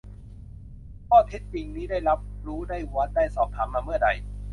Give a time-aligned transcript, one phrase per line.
[1.09, 4.09] ข้อเท็จจริงนี้ ได้รับรู้ ได้วัด ได้สอบถาม มาเมื่อใด